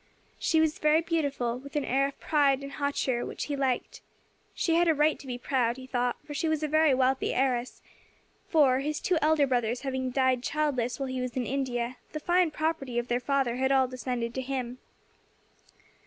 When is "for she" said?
6.25-6.47